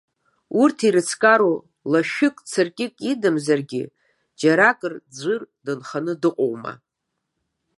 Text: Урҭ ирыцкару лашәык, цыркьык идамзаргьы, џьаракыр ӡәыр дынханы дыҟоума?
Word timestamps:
Урҭ 0.61 0.77
ирыцкару 0.87 1.53
лашәык, 1.91 2.35
цыркьык 2.49 2.95
идамзаргьы, 3.11 3.83
џьаракыр 4.39 4.93
ӡәыр 5.15 5.41
дынханы 5.65 6.13
дыҟоума? 6.21 6.73